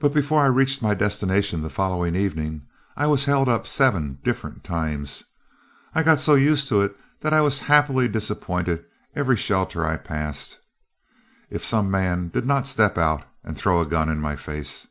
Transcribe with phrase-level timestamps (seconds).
[0.00, 5.24] Before I reached my destination the following evening, I was held up seven different times.
[5.94, 8.84] I got so used to it that I was happily disappointed
[9.16, 10.58] every shelter I passed,
[11.48, 14.88] if some man did not step out and throw a gun in my face.